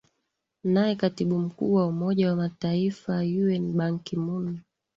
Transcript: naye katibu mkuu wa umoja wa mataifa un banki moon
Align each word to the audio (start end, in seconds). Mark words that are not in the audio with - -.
naye 0.63 0.95
katibu 0.95 1.39
mkuu 1.39 1.73
wa 1.73 1.87
umoja 1.87 2.29
wa 2.29 2.35
mataifa 2.35 3.17
un 3.17 3.73
banki 3.73 4.17
moon 4.17 4.59